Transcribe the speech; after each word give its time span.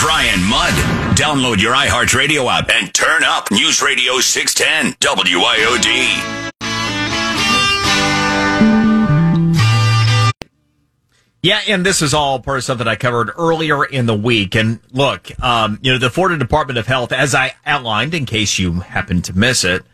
Brian 0.00 0.42
Mudd. 0.44 0.72
Download 1.14 1.60
your 1.60 1.74
iHeartRadio 1.74 2.50
app 2.50 2.70
and 2.70 2.92
turn 2.94 3.22
up 3.22 3.50
News 3.50 3.82
Radio 3.82 4.18
610 4.18 4.94
WIOD. 4.98 6.40
Yeah, 11.42 11.60
and 11.68 11.84
this 11.84 12.00
is 12.00 12.14
all 12.14 12.40
part 12.40 12.56
of 12.56 12.64
something 12.64 12.88
I 12.88 12.96
covered 12.96 13.30
earlier 13.36 13.84
in 13.84 14.06
the 14.06 14.16
week. 14.16 14.54
And 14.54 14.80
look, 14.90 15.30
um, 15.42 15.78
you 15.82 15.92
know, 15.92 15.98
the 15.98 16.08
Florida 16.08 16.38
Department 16.38 16.78
of 16.78 16.86
Health, 16.86 17.12
as 17.12 17.34
I 17.34 17.54
outlined, 17.66 18.14
in 18.14 18.24
case 18.24 18.58
you 18.58 18.80
happen 18.80 19.20
to 19.20 19.36
miss 19.36 19.64
it, 19.64 19.84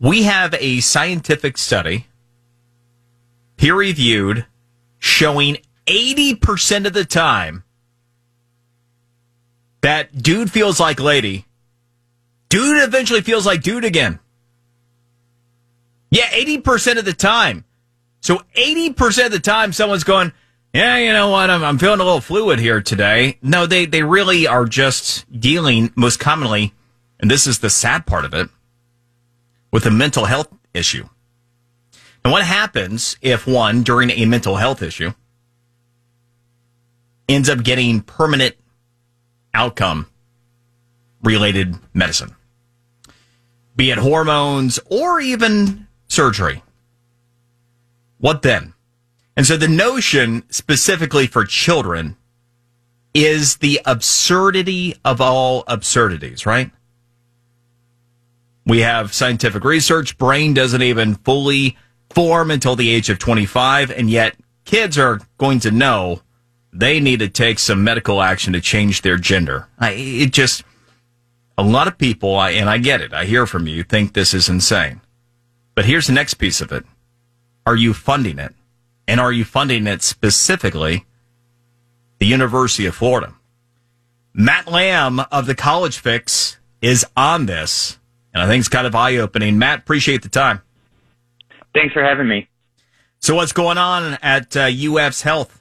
we 0.00 0.24
have 0.24 0.54
a 0.54 0.80
scientific 0.80 1.56
study, 1.56 2.08
peer 3.56 3.76
reviewed, 3.76 4.44
showing 4.98 5.58
80% 5.86 6.86
of 6.86 6.94
the 6.94 7.04
time 7.04 7.62
that 9.82 10.22
dude 10.22 10.50
feels 10.50 10.78
like 10.78 11.00
lady. 11.00 11.46
Dude 12.48 12.82
eventually 12.82 13.20
feels 13.20 13.46
like 13.46 13.62
dude 13.62 13.84
again. 13.84 14.18
Yeah, 16.10 16.28
80% 16.30 16.98
of 16.98 17.04
the 17.04 17.12
time. 17.12 17.64
So 18.20 18.42
80% 18.56 19.26
of 19.26 19.32
the 19.32 19.38
time 19.38 19.72
someone's 19.72 20.04
going, 20.04 20.32
yeah, 20.74 20.98
you 20.98 21.12
know 21.12 21.30
what? 21.30 21.50
I'm, 21.50 21.64
I'm 21.64 21.78
feeling 21.78 22.00
a 22.00 22.04
little 22.04 22.20
fluid 22.20 22.58
here 22.58 22.80
today. 22.80 23.38
No, 23.42 23.66
they, 23.66 23.86
they 23.86 24.02
really 24.02 24.46
are 24.46 24.66
just 24.66 25.30
dealing 25.40 25.92
most 25.96 26.20
commonly, 26.20 26.72
and 27.18 27.30
this 27.30 27.46
is 27.46 27.58
the 27.58 27.70
sad 27.70 28.06
part 28.06 28.24
of 28.24 28.34
it, 28.34 28.48
with 29.72 29.86
a 29.86 29.90
mental 29.90 30.26
health 30.26 30.48
issue. 30.74 31.08
And 32.24 32.32
what 32.32 32.44
happens 32.44 33.16
if 33.22 33.46
one, 33.46 33.82
during 33.82 34.10
a 34.10 34.26
mental 34.26 34.56
health 34.56 34.82
issue, 34.82 35.12
ends 37.28 37.48
up 37.48 37.64
getting 37.64 38.00
permanent 38.00 38.54
outcome 39.54 40.06
related 41.22 41.76
medicine, 41.92 42.34
be 43.76 43.90
it 43.90 43.98
hormones 43.98 44.78
or 44.86 45.20
even 45.20 45.86
surgery? 46.08 46.62
What 48.18 48.42
then? 48.42 48.74
And 49.36 49.46
so 49.46 49.56
the 49.56 49.68
notion 49.68 50.42
specifically 50.50 51.26
for 51.26 51.44
children 51.44 52.16
is 53.14 53.56
the 53.56 53.80
absurdity 53.86 54.94
of 55.04 55.20
all 55.20 55.64
absurdities, 55.66 56.46
right? 56.46 56.70
We 58.66 58.80
have 58.80 59.14
scientific 59.14 59.64
research. 59.64 60.18
Brain 60.18 60.54
doesn't 60.54 60.82
even 60.82 61.14
fully 61.16 61.76
form 62.10 62.50
until 62.50 62.76
the 62.76 62.90
age 62.90 63.08
of 63.08 63.18
25. 63.18 63.90
And 63.90 64.10
yet 64.10 64.36
kids 64.64 64.98
are 64.98 65.20
going 65.38 65.60
to 65.60 65.70
know 65.70 66.20
they 66.72 67.00
need 67.00 67.20
to 67.20 67.28
take 67.28 67.58
some 67.58 67.84
medical 67.84 68.22
action 68.22 68.52
to 68.52 68.60
change 68.60 69.02
their 69.02 69.16
gender. 69.16 69.66
I, 69.78 69.92
it 69.92 70.32
just, 70.32 70.64
a 71.58 71.62
lot 71.62 71.88
of 71.88 71.98
people, 71.98 72.36
I, 72.36 72.50
and 72.50 72.68
I 72.68 72.78
get 72.78 73.00
it. 73.00 73.12
I 73.12 73.24
hear 73.24 73.46
from 73.46 73.66
you, 73.66 73.82
think 73.82 74.12
this 74.12 74.32
is 74.34 74.48
insane. 74.48 75.00
But 75.74 75.84
here's 75.84 76.06
the 76.06 76.12
next 76.12 76.34
piece 76.34 76.60
of 76.60 76.72
it. 76.72 76.84
Are 77.66 77.76
you 77.76 77.94
funding 77.94 78.38
it? 78.38 78.54
And 79.06 79.20
are 79.20 79.32
you 79.32 79.44
funding 79.44 79.86
it 79.86 80.02
specifically 80.02 81.04
the 82.18 82.26
University 82.26 82.86
of 82.86 82.94
Florida? 82.94 83.34
Matt 84.32 84.70
Lamb 84.70 85.20
of 85.32 85.46
the 85.46 85.54
College 85.54 85.98
Fix 85.98 86.58
is 86.80 87.04
on 87.16 87.46
this, 87.46 87.98
and 88.32 88.42
I 88.42 88.46
think 88.46 88.60
it's 88.60 88.68
kind 88.68 88.86
of 88.86 88.94
eye 88.94 89.16
opening. 89.16 89.58
Matt, 89.58 89.80
appreciate 89.80 90.22
the 90.22 90.28
time. 90.28 90.62
Thanks 91.74 91.92
for 91.92 92.02
having 92.02 92.28
me. 92.28 92.48
So, 93.18 93.34
what's 93.34 93.52
going 93.52 93.78
on 93.78 94.16
at 94.22 94.56
uh, 94.56 94.70
UF's 94.70 95.22
Health? 95.22 95.59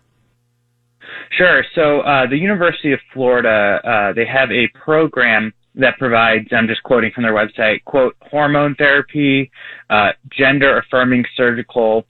Sure. 1.40 1.64
So, 1.74 2.02
uh, 2.02 2.28
the 2.28 2.36
University 2.36 2.92
of 2.92 3.00
Florida, 3.14 3.80
uh, 3.86 4.12
they 4.12 4.26
have 4.26 4.52
a 4.52 4.68
program 4.78 5.54
that 5.76 5.98
provides, 5.98 6.50
I'm 6.52 6.68
just 6.68 6.84
quoting 6.84 7.12
from 7.16 7.24
their 7.24 7.34
website, 7.34 7.82
quote, 7.86 8.18
hormone 8.24 8.76
therapy, 8.76 9.50
uh, 9.90 10.10
gender 10.38 10.80
affirming 10.80 11.24
surgical 11.38 12.06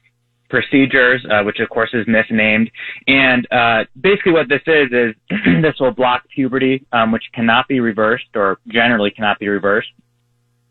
procedures, 0.50 1.24
uh, 1.30 1.44
which 1.44 1.60
of 1.60 1.70
course 1.70 1.92
is 1.94 2.08
misnamed. 2.08 2.72
And 3.06 3.48
uh, 3.52 3.84
basically, 4.02 4.32
what 4.32 4.50
this 4.50 4.64
is 4.66 4.88
is 4.92 5.16
this 5.62 5.76
will 5.80 5.92
block 5.92 6.24
puberty, 6.34 6.84
um, 6.92 7.12
which 7.12 7.26
cannot 7.32 7.68
be 7.68 7.82
reversed 7.82 8.30
or 8.34 8.58
generally 8.70 9.12
cannot 9.12 9.38
be 9.38 9.48
reversed. 9.48 9.90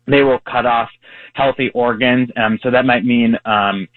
They 0.05 0.23
will 0.23 0.39
cut 0.39 0.65
off 0.65 0.89
healthy 1.33 1.69
organs, 1.73 2.27
um, 2.35 2.59
so 2.61 2.71
that 2.71 2.85
might 2.85 3.05
mean 3.05 3.37
um, 3.45 3.87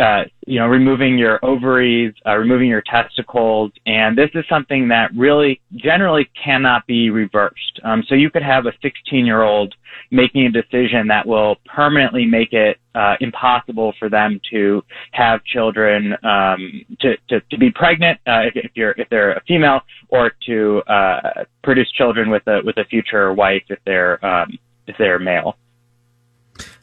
uh, 0.00 0.24
you 0.46 0.58
know, 0.58 0.66
removing 0.66 1.18
your 1.18 1.38
ovaries, 1.44 2.14
uh, 2.26 2.36
removing 2.36 2.68
your 2.68 2.82
testicles, 2.82 3.70
and 3.86 4.16
this 4.16 4.30
is 4.34 4.44
something 4.48 4.88
that 4.88 5.10
really 5.14 5.60
generally 5.76 6.28
cannot 6.42 6.86
be 6.86 7.10
reversed. 7.10 7.80
Um, 7.84 8.02
so 8.08 8.14
you 8.14 8.30
could 8.30 8.42
have 8.42 8.66
a 8.66 8.72
16-year-old 8.84 9.74
making 10.10 10.46
a 10.46 10.50
decision 10.50 11.06
that 11.08 11.26
will 11.26 11.56
permanently 11.66 12.24
make 12.24 12.52
it 12.52 12.78
uh, 12.94 13.16
impossible 13.20 13.92
for 13.98 14.08
them 14.08 14.40
to 14.50 14.82
have 15.12 15.44
children, 15.44 16.14
um, 16.24 16.84
to, 17.00 17.16
to, 17.28 17.40
to 17.50 17.58
be 17.58 17.70
pregnant 17.70 18.18
uh, 18.26 18.40
if, 18.46 18.56
if 18.56 18.70
you're 18.74 18.92
if 18.92 19.08
they're 19.10 19.32
a 19.32 19.42
female, 19.46 19.80
or 20.08 20.32
to 20.46 20.82
uh, 20.88 21.44
produce 21.62 21.90
children 21.92 22.30
with 22.30 22.42
a 22.46 22.60
with 22.64 22.76
a 22.78 22.84
future 22.86 23.32
wife 23.32 23.62
if 23.68 23.78
they're 23.84 24.24
um, 24.24 24.58
if 24.86 24.96
they're 24.98 25.18
male. 25.18 25.56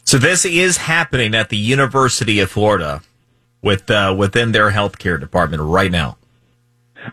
So 0.07 0.18
this 0.18 0.45
is 0.45 0.78
happening 0.78 1.35
at 1.35 1.50
the 1.50 1.57
University 1.57 2.40
of 2.40 2.50
Florida 2.50 3.01
with 3.62 3.91
uh, 3.91 4.16
within 4.18 4.53
their 4.53 4.72
healthcare 4.72 5.19
department 5.19 5.62
right 5.62 5.91
now. 5.91 6.18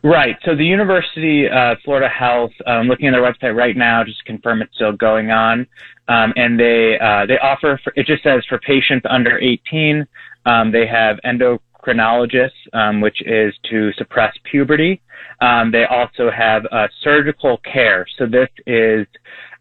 Right. 0.05 0.37
So 0.45 0.55
the 0.55 0.65
University 0.65 1.49
of 1.49 1.79
Florida 1.85 2.09
Health, 2.09 2.53
um, 2.69 2.87
looking 2.87 3.09
at 3.09 3.11
their 3.11 3.23
website 3.23 3.57
right 3.57 3.77
now, 3.77 4.05
just 4.05 4.19
to 4.19 4.25
confirm 4.25 4.63
it's 4.63 4.73
still 4.77 4.93
going 4.93 5.33
on. 5.33 5.67
Um, 6.07 6.33
and 6.37 6.57
they 6.57 6.97
uh, 7.01 7.27
they 7.27 7.37
offer 7.39 7.81
for, 7.83 7.93
it 7.97 8.07
just 8.07 8.23
says 8.23 8.45
for 8.49 8.61
patients 8.61 9.05
under 9.11 9.41
18, 9.41 10.07
um, 10.47 10.71
they 10.71 10.87
have 10.87 11.19
endocrinologists, 11.25 12.51
um, 12.75 13.01
which 13.01 13.21
is 13.27 13.53
to 13.71 13.93
suppress 13.95 14.33
puberty. 14.49 15.03
Um, 15.41 15.73
they 15.73 15.85
also 15.85 16.31
have 16.31 16.65
uh, 16.71 16.87
surgical 17.03 17.59
care. 17.65 18.07
So 18.19 18.27
this 18.27 18.51
is 18.69 19.09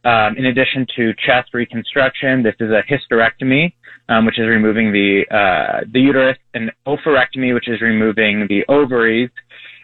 um, 0.03 0.35
in 0.37 0.45
addition 0.45 0.85
to 0.95 1.13
chest 1.25 1.53
reconstruction, 1.53 2.43
this 2.43 2.55
is 2.59 2.69
a 2.71 2.83
hysterectomy, 2.91 3.73
um, 4.09 4.25
which 4.25 4.39
is 4.39 4.47
removing 4.47 4.91
the 4.91 5.23
uh, 5.31 5.85
the 5.91 5.99
uterus, 5.99 6.37
and 6.53 6.71
oophorectomy, 6.85 7.53
which 7.53 7.69
is 7.69 7.81
removing 7.81 8.47
the 8.49 8.63
ovaries, 8.67 9.29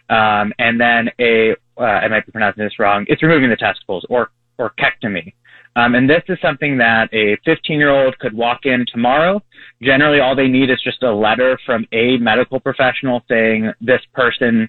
um, 0.09 0.51
and 0.59 0.79
then 0.79 1.09
a 1.19 1.55
uh, 1.77 1.83
I 1.83 2.07
might 2.09 2.25
be 2.25 2.31
pronouncing 2.31 2.63
this 2.63 2.79
wrong. 2.79 3.05
It's 3.07 3.23
removing 3.23 3.49
the 3.49 3.55
testicles, 3.55 4.05
or 4.09 4.31
orchectomy. 4.59 5.33
Um, 5.75 5.95
and 5.95 6.09
this 6.09 6.23
is 6.27 6.37
something 6.41 6.77
that 6.79 7.13
a 7.13 7.37
15 7.45 7.79
year 7.79 7.91
old 7.91 8.17
could 8.19 8.33
walk 8.33 8.65
in 8.65 8.85
tomorrow. 8.91 9.41
Generally, 9.81 10.19
all 10.19 10.35
they 10.35 10.47
need 10.47 10.69
is 10.69 10.81
just 10.83 11.03
a 11.03 11.13
letter 11.13 11.57
from 11.65 11.85
a 11.93 12.17
medical 12.17 12.59
professional 12.59 13.23
saying 13.29 13.71
this 13.79 14.01
person 14.13 14.67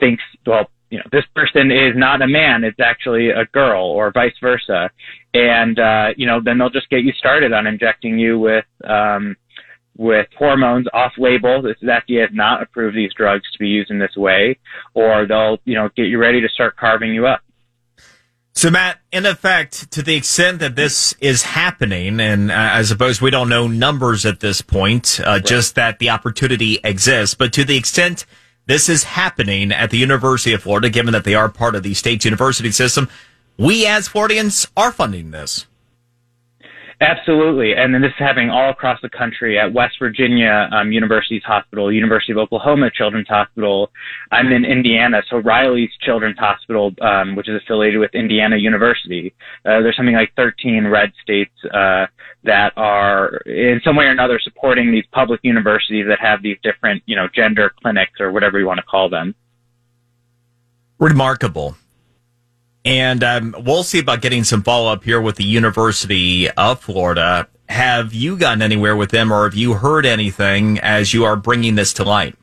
thinks, 0.00 0.22
well, 0.46 0.70
you 0.90 0.98
know, 0.98 1.04
this 1.10 1.24
person 1.34 1.70
is 1.70 1.94
not 1.96 2.22
a 2.22 2.28
man, 2.28 2.64
it's 2.64 2.80
actually 2.80 3.30
a 3.30 3.44
girl 3.46 3.84
or 3.84 4.10
vice 4.12 4.34
versa. 4.40 4.90
And, 5.34 5.78
uh, 5.78 6.08
you 6.16 6.26
know, 6.26 6.40
then 6.42 6.58
they'll 6.58 6.70
just 6.70 6.88
get 6.88 7.02
you 7.02 7.12
started 7.12 7.52
on 7.52 7.66
injecting 7.66 8.18
you 8.18 8.38
with, 8.38 8.64
um, 8.84 9.36
with 9.96 10.28
hormones 10.38 10.86
off 10.92 11.12
label. 11.18 11.62
This 11.62 11.76
FDA 11.82 12.20
has 12.20 12.30
not 12.32 12.62
approved 12.62 12.96
these 12.96 13.12
drugs 13.14 13.44
to 13.52 13.58
be 13.58 13.68
used 13.68 13.90
in 13.90 13.98
this 13.98 14.16
way, 14.16 14.58
or 14.94 15.26
they'll, 15.26 15.58
you 15.64 15.74
know, 15.74 15.88
get 15.96 16.04
you 16.04 16.18
ready 16.18 16.40
to 16.40 16.48
start 16.48 16.76
carving 16.76 17.14
you 17.14 17.26
up. 17.26 17.40
So, 18.52 18.70
Matt, 18.70 19.00
in 19.12 19.26
effect, 19.26 19.90
to 19.92 20.02
the 20.02 20.14
extent 20.14 20.60
that 20.60 20.76
this 20.76 21.14
is 21.20 21.42
happening, 21.42 22.20
and 22.20 22.50
I 22.50 22.80
suppose 22.82 23.20
we 23.20 23.30
don't 23.30 23.50
know 23.50 23.68
numbers 23.68 24.24
at 24.24 24.40
this 24.40 24.62
point, 24.62 25.20
uh, 25.20 25.32
right. 25.32 25.44
just 25.44 25.74
that 25.74 25.98
the 25.98 26.08
opportunity 26.08 26.78
exists, 26.82 27.34
but 27.34 27.52
to 27.52 27.64
the 27.64 27.76
extent 27.76 28.24
this 28.66 28.88
is 28.88 29.04
happening 29.04 29.72
at 29.72 29.90
the 29.90 29.98
University 29.98 30.52
of 30.52 30.62
Florida, 30.62 30.90
given 30.90 31.12
that 31.12 31.24
they 31.24 31.34
are 31.34 31.48
part 31.48 31.74
of 31.74 31.82
the 31.82 31.94
state's 31.94 32.24
university 32.24 32.70
system. 32.70 33.08
We 33.56 33.86
as 33.86 34.08
Floridians 34.08 34.66
are 34.76 34.92
funding 34.92 35.30
this. 35.30 35.66
Absolutely, 36.98 37.74
and 37.74 37.92
then 37.92 38.00
this 38.00 38.08
is 38.08 38.18
happening 38.18 38.48
all 38.48 38.70
across 38.70 38.98
the 39.02 39.10
country 39.10 39.58
at 39.58 39.70
West 39.70 39.96
Virginia 39.98 40.66
um, 40.72 40.92
University's 40.92 41.42
Hospital, 41.44 41.92
University 41.92 42.32
of 42.32 42.38
Oklahoma 42.38 42.90
Children's 42.90 43.28
Hospital. 43.28 43.90
I'm 44.32 44.50
in 44.50 44.64
Indiana, 44.64 45.20
so 45.28 45.36
Riley's 45.36 45.90
Children's 46.00 46.38
Hospital, 46.38 46.92
um, 47.02 47.36
which 47.36 47.50
is 47.50 47.60
affiliated 47.62 48.00
with 48.00 48.14
Indiana 48.14 48.56
University. 48.56 49.34
Uh, 49.66 49.82
there's 49.82 49.94
something 49.94 50.14
like 50.14 50.32
13 50.36 50.86
red 50.86 51.12
states 51.22 51.52
uh, 51.74 52.06
that 52.44 52.72
are 52.78 53.42
in 53.44 53.78
some 53.84 53.94
way 53.94 54.06
or 54.06 54.10
another 54.10 54.40
supporting 54.42 54.90
these 54.90 55.04
public 55.12 55.40
universities 55.42 56.06
that 56.08 56.18
have 56.18 56.42
these 56.42 56.56
different, 56.62 57.02
you 57.04 57.14
know, 57.14 57.28
gender 57.34 57.74
clinics 57.82 58.20
or 58.20 58.32
whatever 58.32 58.58
you 58.58 58.66
want 58.66 58.78
to 58.78 58.86
call 58.86 59.10
them. 59.10 59.34
Remarkable. 60.98 61.76
And 62.86 63.24
um, 63.24 63.56
we'll 63.58 63.82
see 63.82 63.98
about 63.98 64.22
getting 64.22 64.44
some 64.44 64.62
follow 64.62 64.92
up 64.92 65.02
here 65.02 65.20
with 65.20 65.34
the 65.34 65.44
University 65.44 66.48
of 66.48 66.80
Florida. 66.80 67.48
Have 67.68 68.14
you 68.14 68.38
gotten 68.38 68.62
anywhere 68.62 68.94
with 68.94 69.10
them 69.10 69.32
or 69.32 69.42
have 69.42 69.56
you 69.56 69.74
heard 69.74 70.06
anything 70.06 70.78
as 70.78 71.12
you 71.12 71.24
are 71.24 71.34
bringing 71.34 71.74
this 71.74 71.92
to 71.94 72.04
light? 72.04 72.36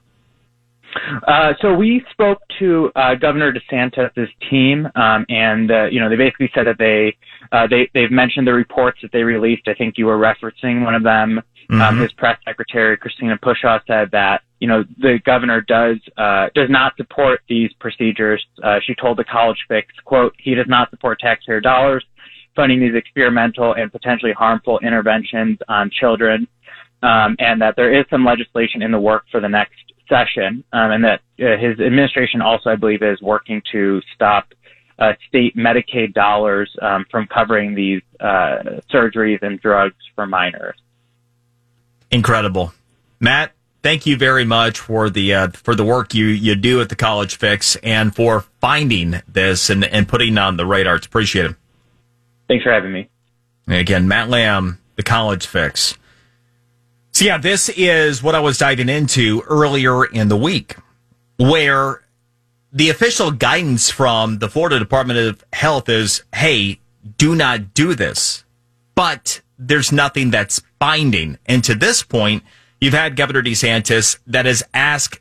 Uh, 1.26 1.54
so 1.62 1.74
we 1.74 2.04
spoke 2.12 2.42
to 2.60 2.92
uh, 2.96 3.16
Governor 3.16 3.54
DeSantis' 3.54 4.28
team, 4.50 4.86
um, 4.96 5.26
and 5.30 5.72
uh, 5.72 5.86
you 5.86 6.00
know 6.00 6.10
they 6.10 6.18
basically 6.18 6.52
said 6.54 6.68
that 6.68 6.78
they 6.78 7.16
uh, 7.52 7.66
they 7.68 7.90
they've 7.94 8.12
mentioned 8.12 8.46
the 8.46 8.54
reports 8.54 9.00
that 9.02 9.12
they 9.12 9.24
released. 9.24 9.68
I 9.68 9.74
think 9.74 9.98
you 9.98 10.06
were 10.06 10.18
referencing 10.18 10.84
one 10.84 10.94
of 10.94 11.04
them. 11.04 11.40
Um, 11.40 11.44
mm-hmm. 11.70 11.82
Um, 11.82 12.00
his 12.00 12.12
press 12.12 12.38
secretary 12.46 12.98
Christina 12.98 13.38
Pushaw 13.38 13.80
said 13.88 14.12
that 14.12 14.42
you 14.64 14.70
know 14.70 14.86
the 14.98 15.20
governor 15.26 15.60
does 15.60 15.98
uh, 16.16 16.48
does 16.56 16.70
not 16.70 16.96
support 16.96 17.42
these 17.50 17.70
procedures. 17.82 18.42
Uh, 18.64 18.80
she 18.82 18.96
told 18.96 19.18
the 19.18 19.26
College 19.26 19.58
Fix, 19.68 19.94
"quote 20.06 20.34
He 20.40 20.56
does 20.56 20.68
not 20.70 20.90
support 20.90 21.20
taxpayer 21.20 21.60
dollars 21.60 22.06
funding 22.56 22.80
these 22.80 22.96
experimental 22.96 23.74
and 23.74 23.92
potentially 23.92 24.32
harmful 24.32 24.80
interventions 24.80 25.58
on 25.68 25.92
children." 25.92 26.48
Um, 27.02 27.36
and 27.40 27.62
that 27.62 27.76
there 27.76 27.94
is 27.94 28.06
some 28.10 28.24
legislation 28.24 28.82
in 28.82 28.92
the 28.92 29.00
work 29.02 29.26
for 29.30 29.42
the 29.42 29.50
next 29.50 29.84
session, 30.08 30.64
um, 30.72 30.92
and 30.92 31.04
that 31.04 31.20
uh, 31.42 31.58
his 31.60 31.78
administration 31.82 32.42
also, 32.42 32.70
I 32.70 32.78
believe, 32.78 33.04
is 33.04 33.22
working 33.22 33.62
to 33.74 34.02
stop 34.16 34.54
uh, 34.98 35.12
state 35.28 35.58
Medicaid 35.58 36.14
dollars 36.14 36.74
um, 36.82 37.04
from 37.12 37.28
covering 37.28 37.76
these 37.76 38.02
uh, 38.22 38.80
surgeries 38.90 39.42
and 39.42 39.60
drugs 39.60 39.98
for 40.16 40.26
minors. 40.26 40.78
Incredible, 42.12 42.74
Matt. 43.20 43.52
Thank 43.84 44.06
you 44.06 44.16
very 44.16 44.46
much 44.46 44.80
for 44.80 45.10
the 45.10 45.34
uh, 45.34 45.48
for 45.50 45.76
the 45.76 45.84
work 45.84 46.14
you, 46.14 46.28
you 46.28 46.56
do 46.56 46.80
at 46.80 46.88
the 46.88 46.96
College 46.96 47.36
Fix 47.36 47.76
and 47.84 48.16
for 48.16 48.46
finding 48.62 49.22
this 49.28 49.70
and, 49.70 49.84
and 49.84 50.08
putting 50.08 50.38
on 50.38 50.56
the 50.56 50.66
radar. 50.66 50.96
It's 50.96 51.06
appreciated. 51.06 51.58
Thanks 52.48 52.64
for 52.64 52.72
having 52.72 52.94
me. 52.94 53.10
And 53.68 53.76
again, 53.76 54.08
Matt 54.08 54.30
Lamb, 54.30 54.80
the 54.96 55.04
College 55.04 55.46
Fix. 55.46 55.98
So, 57.12 57.26
yeah, 57.26 57.38
this 57.38 57.70
is 57.70 58.24
what 58.24 58.36
I 58.36 58.40
was 58.40 58.58
diving 58.58 58.90
into 58.90 59.42
earlier 59.42 60.06
in 60.06 60.30
the 60.30 60.38
week, 60.38 60.76
where 61.38 62.02
the 62.72 62.90
official 62.90 63.32
guidance 63.32 63.90
from 63.90 64.40
the 64.40 64.50
Florida 64.50 64.80
Department 64.80 65.20
of 65.20 65.44
Health 65.52 65.90
is 65.90 66.24
hey, 66.34 66.80
do 67.18 67.36
not 67.36 67.74
do 67.74 67.96
this. 67.96 68.46
But 68.96 69.42
there's 69.60 69.92
nothing 69.92 70.32
that's 70.32 70.62
binding. 70.80 71.38
And 71.46 71.64
to 71.66 71.76
this 71.76 72.02
point, 72.02 72.44
you've 72.84 72.94
had 72.94 73.16
Governor 73.16 73.42
DeSantis 73.42 74.20
that 74.28 74.46
has 74.46 74.62
asked, 74.74 75.20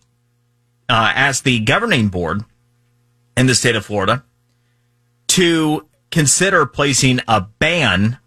uh, 0.88 1.12
asked 1.14 1.44
the 1.44 1.60
governing 1.60 2.08
board 2.08 2.44
in 3.36 3.46
the 3.46 3.54
state 3.54 3.76
of 3.76 3.86
Florida 3.86 4.24
to 5.28 5.86
consider 6.10 6.66
placing 6.66 7.20
a 7.28 7.40
ban 7.40 8.18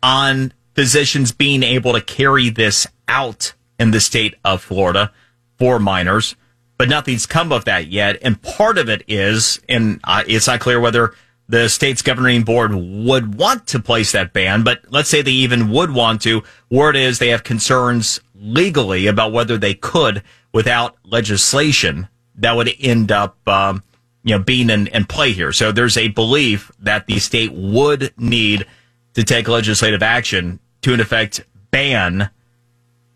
on 0.00 0.52
physicians 0.74 1.32
being 1.32 1.64
able 1.64 1.92
to 1.92 2.00
carry 2.00 2.50
this 2.50 2.86
out 3.08 3.52
in 3.80 3.90
the 3.90 4.00
state 4.00 4.36
of 4.44 4.62
Florida 4.62 5.12
for 5.58 5.80
minors, 5.80 6.36
but 6.78 6.88
nothing's 6.88 7.26
come 7.26 7.50
of 7.50 7.64
that 7.64 7.88
yet. 7.88 8.16
And 8.22 8.40
part 8.40 8.78
of 8.78 8.88
it 8.88 9.02
is, 9.08 9.60
and 9.68 10.00
uh, 10.04 10.22
it's 10.26 10.46
not 10.46 10.60
clear 10.60 10.78
whether 10.78 11.14
the 11.48 11.68
state's 11.68 12.00
governing 12.00 12.42
board 12.42 12.72
would 12.74 13.34
want 13.34 13.66
to 13.68 13.80
place 13.80 14.12
that 14.12 14.32
ban, 14.32 14.62
but 14.62 14.80
let's 14.88 15.10
say 15.10 15.20
they 15.20 15.32
even 15.32 15.70
would 15.70 15.90
want 15.90 16.22
to. 16.22 16.44
Word 16.70 16.96
is 16.96 17.18
they 17.18 17.28
have 17.28 17.44
concerns 17.44 18.20
legally 18.44 19.06
about 19.06 19.32
whether 19.32 19.56
they 19.56 19.74
could 19.74 20.22
without 20.52 20.96
legislation 21.02 22.08
that 22.36 22.54
would 22.54 22.70
end 22.78 23.10
up, 23.10 23.36
um, 23.48 23.82
you 24.22 24.36
know, 24.36 24.42
being 24.42 24.70
in, 24.70 24.86
in 24.88 25.04
play 25.04 25.32
here. 25.32 25.52
So 25.52 25.72
there's 25.72 25.96
a 25.96 26.08
belief 26.08 26.70
that 26.78 27.06
the 27.06 27.18
state 27.18 27.52
would 27.52 28.12
need 28.18 28.66
to 29.14 29.24
take 29.24 29.48
legislative 29.48 30.02
action 30.02 30.60
to, 30.82 30.92
in 30.92 31.00
effect, 31.00 31.44
ban 31.70 32.30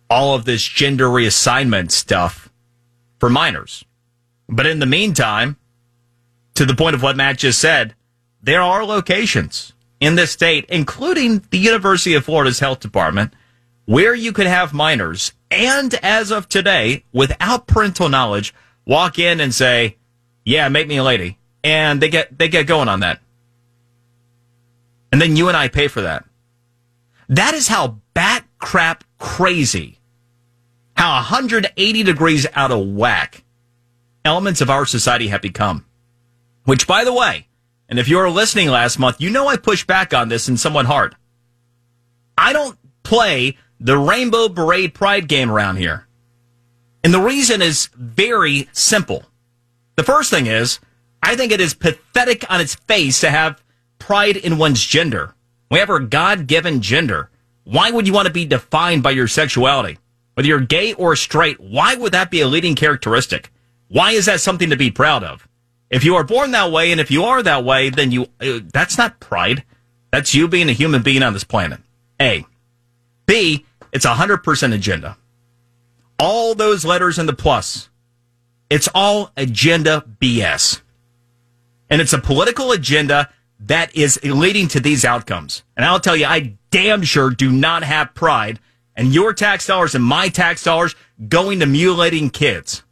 all 0.08 0.34
of 0.34 0.44
this 0.44 0.62
gender 0.62 1.06
reassignment 1.06 1.90
stuff 1.90 2.48
for 3.19 3.28
minors. 3.28 3.84
But 4.48 4.66
in 4.66 4.78
the 4.78 4.86
meantime, 4.86 5.56
to 6.54 6.64
the 6.64 6.75
point 6.75 6.94
of 6.94 7.02
what 7.02 7.16
Matt 7.16 7.38
just 7.38 7.60
said, 7.60 7.94
there 8.42 8.62
are 8.62 8.84
locations 8.84 9.72
in 10.00 10.14
this 10.14 10.30
state, 10.30 10.64
including 10.69 11.42
the 11.50 11.58
University 11.58 12.14
of 12.14 12.25
Florida's 12.25 12.60
health 12.60 12.80
department, 12.80 13.34
where 13.88 14.14
you 14.14 14.35
could 14.35 14.46
have 14.46 14.75
minors 14.75 15.32
and 15.50 15.94
as 16.02 16.31
of 16.31 16.46
today, 16.46 17.05
without 17.11 17.67
parental 17.67 18.11
knowledge, 18.11 18.55
walk 18.85 19.19
in 19.19 19.40
and 19.40 19.55
say, 19.55 19.96
yeah, 20.44 20.69
make 20.69 20.87
me 20.87 20.99
a 20.99 21.02
lady. 21.02 21.38
And 21.64 21.99
they 21.99 22.11
get, 22.11 22.37
they 22.37 22.49
get 22.49 22.67
going 22.67 22.88
on 22.88 23.00
that. 23.00 23.20
And 25.11 25.23
then 25.23 25.37
you 25.37 25.49
and 25.49 25.56
I 25.56 25.69
pay 25.69 25.88
for 25.88 26.02
that. 26.02 26.26
That 27.31 27.55
is 27.55 27.67
how 27.67 28.00
bat 28.12 28.44
crap 28.58 29.05
crazy, 29.17 29.99
how 30.94 31.14
180 31.14 32.02
degrees 32.02 32.46
out 32.55 32.70
of 32.70 32.87
whack 32.88 33.43
elements 34.23 34.61
of 34.61 34.69
our 34.69 34.85
society 34.85 35.29
have 35.29 35.40
become. 35.40 35.87
Which, 36.64 36.87
by 36.87 37.05
the 37.05 37.14
way, 37.14 37.46
and 37.88 37.99
if 37.99 38.06
you 38.06 38.19
were 38.19 38.29
listening 38.29 38.69
last 38.69 38.99
month, 38.99 39.19
you 39.19 39.31
know 39.31 39.49
I 39.49 39.56
push 39.56 39.87
back 39.87 40.12
on 40.12 40.29
this 40.29 40.46
and 40.46 40.61
somewhat 40.61 40.85
hard. 40.85 41.17
I 42.37 42.52
don't 42.52 42.79
play 43.02 43.56
the 43.80 43.98
Rainbow 43.98 44.48
Parade 44.48 44.94
Pride 44.94 45.28
game 45.28 45.50
around 45.50 45.76
here. 45.76 46.06
And 47.04 47.14
the 47.14 47.20
reason 47.20 47.62
is 47.62 47.88
very 47.94 48.69
simple. 48.72 49.25
The 49.96 50.02
first 50.02 50.30
thing 50.30 50.46
is, 50.46 50.80
I 51.22 51.36
think 51.36 51.52
it 51.52 51.60
is 51.60 51.75
pathetic 51.75 52.50
on 52.50 52.60
its 52.60 52.75
face 52.75 53.20
to 53.20 53.30
have 53.30 53.62
pride 53.98 54.36
in 54.36 54.58
one's 54.58 54.84
gender. 54.84 55.34
We 55.70 55.78
have 55.78 55.90
our 55.90 56.00
God 56.00 56.46
given 56.46 56.80
gender. 56.80 57.30
Why 57.64 57.90
would 57.90 58.06
you 58.06 58.12
want 58.12 58.26
to 58.26 58.32
be 58.32 58.46
defined 58.46 59.02
by 59.02 59.10
your 59.10 59.28
sexuality? 59.28 59.98
Whether 60.34 60.48
you're 60.48 60.60
gay 60.60 60.94
or 60.94 61.16
straight, 61.16 61.60
why 61.60 61.94
would 61.94 62.12
that 62.12 62.30
be 62.30 62.40
a 62.40 62.48
leading 62.48 62.75
characteristic? 62.75 63.52
Why 63.88 64.12
is 64.12 64.26
that 64.26 64.40
something 64.40 64.70
to 64.70 64.76
be 64.76 64.90
proud 64.90 65.25
of? 65.25 65.46
If 65.90 66.04
you 66.04 66.16
are 66.16 66.25
born 66.25 66.50
that 66.52 66.70
way 66.70 66.92
and 66.92 67.00
if 67.00 67.10
you 67.10 67.25
are 67.25 67.42
that 67.42 67.64
way, 67.64 67.90
then 67.90 68.12
you, 68.12 68.26
uh, 68.40 68.60
that's 68.72 68.98
not 68.98 69.20
pride. 69.20 69.64
That's 70.10 70.34
you 70.34 70.48
being 70.48 70.69
a 70.69 70.72
human 70.72 71.02
being 71.02 71.22
on 71.22 71.32
this 71.32 71.44
planet. 71.44 71.80
A. 72.20 72.46
B, 73.28 73.66
it's 73.92 74.06
a 74.06 74.14
100% 74.14 74.75
agenda. 74.75 75.19
All 76.19 76.54
those 76.54 76.84
letters 76.84 77.19
in 77.19 77.26
the 77.26 77.34
plus, 77.34 77.90
it's 78.70 78.88
all 78.94 79.30
agenda 79.36 80.02
BS. 80.19 80.80
And 81.90 82.00
it's 82.00 82.14
a 82.14 82.19
political 82.19 82.72
agenda 82.72 83.30
that 83.60 83.94
is 83.94 84.19
leading 84.25 84.66
to 84.69 84.80
these 84.80 85.04
outcomes. 85.04 85.62
And 85.76 85.84
I'll 85.84 86.00
tell 86.00 86.16
you, 86.16 86.25
I 86.26 86.56
damn 86.70 87.02
sure 87.02 87.30
do 87.30 87.52
not 87.52 87.82
have 87.84 88.14
pride 88.14 88.60
and 88.96 89.12
your 89.12 89.32
tax 89.32 89.66
dollars 89.66 89.94
and 89.94 90.02
my 90.02 90.28
tax 90.28 90.64
dollars 90.64 90.94
going 91.28 91.60
to 91.60 91.66
mutilating 91.66 92.30
kids. 92.30 92.82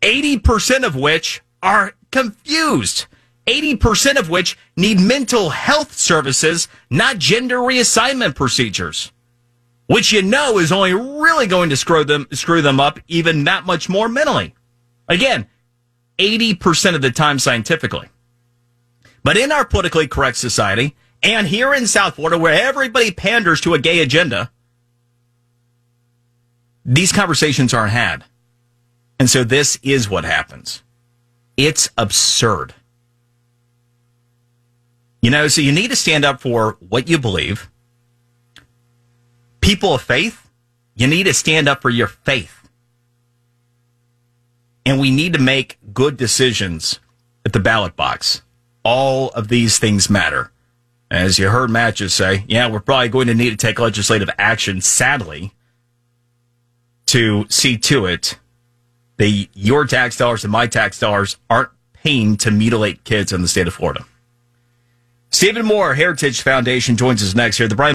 80% 0.00 0.84
of 0.84 0.96
which 0.96 1.42
are 1.62 1.94
confused. 2.10 3.06
80% 3.46 4.18
of 4.18 4.28
which 4.28 4.58
need 4.76 5.00
mental 5.00 5.50
health 5.50 5.92
services, 5.94 6.68
not 6.90 7.18
gender 7.18 7.58
reassignment 7.58 8.34
procedures, 8.34 9.12
which 9.86 10.12
you 10.12 10.22
know 10.22 10.58
is 10.58 10.72
only 10.72 10.92
really 10.92 11.46
going 11.46 11.70
to 11.70 11.76
screw 11.76 12.04
them, 12.04 12.26
screw 12.32 12.60
them 12.60 12.80
up 12.80 12.98
even 13.06 13.44
that 13.44 13.64
much 13.64 13.88
more 13.88 14.08
mentally. 14.08 14.54
Again, 15.08 15.46
80% 16.18 16.94
of 16.94 17.02
the 17.02 17.10
time 17.10 17.38
scientifically. 17.38 18.08
But 19.22 19.36
in 19.36 19.52
our 19.52 19.64
politically 19.64 20.08
correct 20.08 20.36
society, 20.36 20.96
and 21.22 21.46
here 21.46 21.74
in 21.74 21.86
South 21.86 22.14
Florida, 22.14 22.38
where 22.38 22.54
everybody 22.54 23.10
panders 23.10 23.60
to 23.62 23.74
a 23.74 23.78
gay 23.78 24.00
agenda, 24.00 24.50
these 26.84 27.12
conversations 27.12 27.74
aren't 27.74 27.92
had. 27.92 28.24
And 29.18 29.28
so 29.28 29.44
this 29.44 29.78
is 29.82 30.08
what 30.08 30.24
happens. 30.24 30.82
It's 31.56 31.90
absurd. 31.96 32.74
You 35.26 35.32
know, 35.32 35.48
so 35.48 35.60
you 35.60 35.72
need 35.72 35.90
to 35.90 35.96
stand 35.96 36.24
up 36.24 36.40
for 36.40 36.76
what 36.78 37.08
you 37.08 37.18
believe. 37.18 37.68
People 39.60 39.92
of 39.92 40.02
faith, 40.02 40.48
you 40.94 41.08
need 41.08 41.24
to 41.24 41.34
stand 41.34 41.68
up 41.68 41.82
for 41.82 41.90
your 41.90 42.06
faith. 42.06 42.68
And 44.84 45.00
we 45.00 45.10
need 45.10 45.32
to 45.32 45.40
make 45.40 45.78
good 45.92 46.16
decisions 46.16 47.00
at 47.44 47.52
the 47.52 47.58
ballot 47.58 47.96
box 47.96 48.42
all 48.84 49.30
of 49.30 49.48
these 49.48 49.80
things 49.80 50.08
matter. 50.08 50.52
As 51.10 51.40
you 51.40 51.48
heard 51.50 51.70
Matt 51.70 51.96
just 51.96 52.14
say, 52.14 52.44
yeah, 52.46 52.70
we're 52.70 52.78
probably 52.78 53.08
going 53.08 53.26
to 53.26 53.34
need 53.34 53.50
to 53.50 53.56
take 53.56 53.80
legislative 53.80 54.30
action, 54.38 54.80
sadly, 54.80 55.52
to 57.06 57.46
see 57.48 57.76
to 57.78 58.06
it 58.06 58.38
that 59.16 59.48
your 59.54 59.86
tax 59.86 60.16
dollars 60.16 60.44
and 60.44 60.52
my 60.52 60.68
tax 60.68 61.00
dollars 61.00 61.36
aren't 61.50 61.70
paying 61.94 62.36
to 62.36 62.52
mutilate 62.52 63.02
kids 63.02 63.32
in 63.32 63.42
the 63.42 63.48
state 63.48 63.66
of 63.66 63.74
Florida. 63.74 64.06
Stephen 65.36 65.66
Moore, 65.66 65.92
Heritage 65.92 66.40
Foundation, 66.40 66.96
joins 66.96 67.22
us 67.22 67.34
next 67.34 67.58
here. 67.58 67.68
The 67.68 67.76
Brian 67.76 67.94